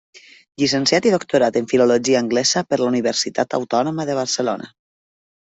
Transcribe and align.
Llicenciat 0.61 1.07
i 1.09 1.11
Doctorat 1.15 1.59
en 1.61 1.67
Filologia 1.73 2.23
Anglesa 2.25 2.65
per 2.71 2.81
la 2.83 2.89
Universitat 2.93 3.55
Autònoma 3.61 4.09
de 4.11 4.19
Barcelona. 4.23 4.73